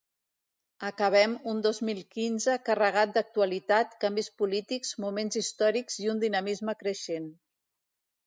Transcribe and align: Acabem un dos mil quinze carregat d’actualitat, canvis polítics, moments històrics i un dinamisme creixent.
Acabem 0.87 1.33
un 1.51 1.59
dos 1.65 1.81
mil 1.89 1.99
quinze 2.15 2.55
carregat 2.69 3.11
d’actualitat, 3.17 3.93
canvis 4.05 4.31
polítics, 4.43 4.93
moments 5.05 5.39
històrics 5.43 5.99
i 6.07 6.09
un 6.15 6.23
dinamisme 6.25 6.75
creixent. 6.83 7.29